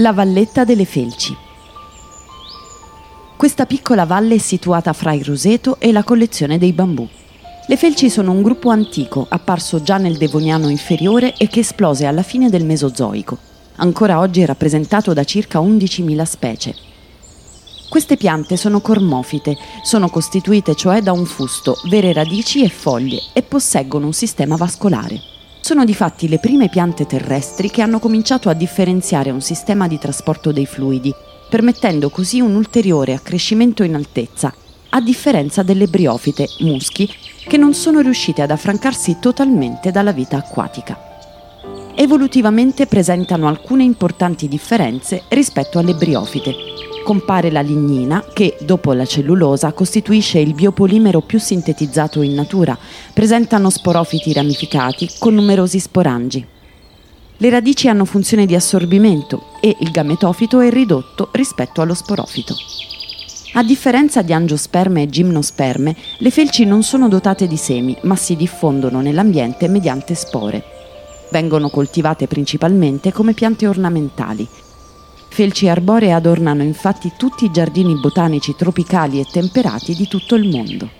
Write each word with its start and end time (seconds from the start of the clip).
La 0.00 0.12
valletta 0.12 0.62
delle 0.62 0.84
Felci. 0.84 1.36
Questa 3.36 3.66
piccola 3.66 4.04
valle 4.04 4.36
è 4.36 4.38
situata 4.38 4.92
fra 4.92 5.12
il 5.12 5.24
Roseto 5.24 5.80
e 5.80 5.90
la 5.90 6.04
collezione 6.04 6.56
dei 6.56 6.72
bambù. 6.72 7.04
Le 7.66 7.76
Felci 7.76 8.08
sono 8.08 8.30
un 8.30 8.40
gruppo 8.40 8.70
antico, 8.70 9.26
apparso 9.28 9.82
già 9.82 9.96
nel 9.96 10.16
Devoniano 10.16 10.68
inferiore 10.68 11.34
e 11.36 11.48
che 11.48 11.60
esplose 11.60 12.06
alla 12.06 12.22
fine 12.22 12.48
del 12.48 12.64
Mesozoico. 12.64 13.38
Ancora 13.78 14.20
oggi 14.20 14.40
è 14.40 14.46
rappresentato 14.46 15.12
da 15.12 15.24
circa 15.24 15.58
11.000 15.58 16.22
specie. 16.22 16.74
Queste 17.88 18.16
piante 18.16 18.56
sono 18.56 18.80
cormofite, 18.80 19.56
sono 19.82 20.08
costituite 20.10 20.76
cioè 20.76 21.02
da 21.02 21.10
un 21.10 21.24
fusto, 21.24 21.76
vere 21.88 22.12
radici 22.12 22.62
e 22.62 22.68
foglie 22.68 23.20
e 23.32 23.42
posseggono 23.42 24.06
un 24.06 24.12
sistema 24.12 24.54
vascolare. 24.54 25.37
Sono 25.68 25.84
difatti 25.84 26.28
le 26.28 26.38
prime 26.38 26.70
piante 26.70 27.04
terrestri 27.04 27.68
che 27.68 27.82
hanno 27.82 27.98
cominciato 27.98 28.48
a 28.48 28.54
differenziare 28.54 29.28
un 29.28 29.42
sistema 29.42 29.86
di 29.86 29.98
trasporto 29.98 30.50
dei 30.50 30.64
fluidi, 30.64 31.14
permettendo 31.50 32.08
così 32.08 32.40
un 32.40 32.54
ulteriore 32.54 33.12
accrescimento 33.12 33.82
in 33.82 33.94
altezza, 33.94 34.50
a 34.88 35.00
differenza 35.02 35.62
delle 35.62 35.86
briofite, 35.86 36.48
muschi, 36.60 37.06
che 37.46 37.58
non 37.58 37.74
sono 37.74 38.00
riuscite 38.00 38.40
ad 38.40 38.50
affrancarsi 38.50 39.18
totalmente 39.20 39.90
dalla 39.90 40.12
vita 40.12 40.38
acquatica. 40.38 40.98
Evolutivamente 41.94 42.86
presentano 42.86 43.46
alcune 43.46 43.82
importanti 43.82 44.48
differenze 44.48 45.24
rispetto 45.28 45.78
alle 45.78 45.92
briofite. 45.92 46.54
Compare 47.08 47.50
la 47.50 47.62
lignina, 47.62 48.22
che 48.34 48.58
dopo 48.60 48.92
la 48.92 49.06
cellulosa 49.06 49.72
costituisce 49.72 50.40
il 50.40 50.52
biopolimero 50.52 51.22
più 51.22 51.38
sintetizzato 51.38 52.20
in 52.20 52.34
natura. 52.34 52.76
Presentano 53.14 53.70
sporofiti 53.70 54.30
ramificati 54.34 55.08
con 55.18 55.32
numerosi 55.32 55.78
sporangi. 55.78 56.46
Le 57.38 57.48
radici 57.48 57.88
hanno 57.88 58.04
funzione 58.04 58.44
di 58.44 58.54
assorbimento 58.54 59.52
e 59.62 59.74
il 59.80 59.90
gametofito 59.90 60.60
è 60.60 60.68
ridotto 60.68 61.30
rispetto 61.32 61.80
allo 61.80 61.94
sporofito. 61.94 62.54
A 63.54 63.62
differenza 63.62 64.20
di 64.20 64.34
angiosperme 64.34 65.04
e 65.04 65.08
gimnosperme, 65.08 65.96
le 66.18 66.30
felci 66.30 66.66
non 66.66 66.82
sono 66.82 67.08
dotate 67.08 67.46
di 67.46 67.56
semi, 67.56 67.96
ma 68.02 68.16
si 68.16 68.36
diffondono 68.36 69.00
nell'ambiente 69.00 69.66
mediante 69.66 70.14
spore. 70.14 70.62
Vengono 71.30 71.70
coltivate 71.70 72.26
principalmente 72.26 73.14
come 73.14 73.32
piante 73.32 73.66
ornamentali. 73.66 74.46
Felci 75.30 75.68
arboree 75.68 76.12
adornano 76.12 76.62
infatti 76.62 77.12
tutti 77.16 77.44
i 77.44 77.50
giardini 77.50 77.94
botanici 78.00 78.56
tropicali 78.56 79.20
e 79.20 79.24
temperati 79.24 79.94
di 79.94 80.08
tutto 80.08 80.34
il 80.34 80.48
mondo. 80.48 80.90